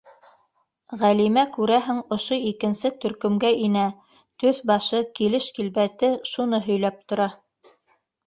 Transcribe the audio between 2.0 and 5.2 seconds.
ошо икенсе төркөмгә инә: төҫ-башы,